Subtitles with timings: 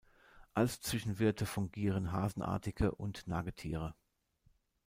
[0.55, 3.93] Als Zwischenwirte fungieren Hasenartige und Nagetiere.